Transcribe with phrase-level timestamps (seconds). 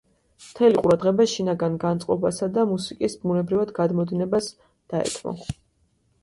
[0.43, 4.49] მთელი ყურადღება შინაგან განწყობასა და მუსიკის ბუნებრივად გადმოდინებას
[4.95, 5.37] დაეთმო.